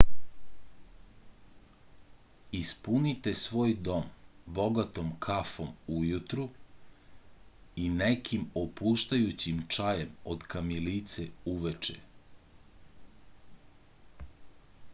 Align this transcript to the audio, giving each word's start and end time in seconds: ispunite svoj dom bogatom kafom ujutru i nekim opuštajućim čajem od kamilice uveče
ispunite 2.59 3.33
svoj 3.39 3.73
dom 3.87 4.07
bogatom 4.59 5.11
kafom 5.25 5.69
ujutru 5.99 6.45
i 7.83 7.85
nekim 7.99 8.47
opuštajućim 8.63 9.59
čajem 9.77 10.17
od 10.35 10.47
kamilice 10.55 11.27
uveče 11.53 11.99